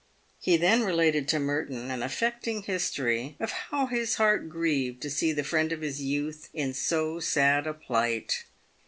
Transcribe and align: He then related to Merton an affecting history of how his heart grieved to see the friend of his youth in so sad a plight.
He 0.39 0.57
then 0.57 0.81
related 0.83 1.27
to 1.27 1.39
Merton 1.39 1.91
an 1.91 2.01
affecting 2.01 2.63
history 2.63 3.35
of 3.39 3.51
how 3.51 3.85
his 3.85 4.15
heart 4.15 4.49
grieved 4.49 4.99
to 5.03 5.11
see 5.11 5.31
the 5.31 5.43
friend 5.43 5.71
of 5.71 5.81
his 5.81 6.01
youth 6.01 6.49
in 6.55 6.73
so 6.73 7.19
sad 7.19 7.67
a 7.67 7.73
plight. 7.75 8.45